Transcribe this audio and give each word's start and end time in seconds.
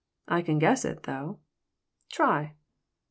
"I 0.27 0.41
can 0.41 0.57
guess 0.57 0.83
it, 0.83 1.03
though." 1.03 1.37
"Try." 2.11 2.55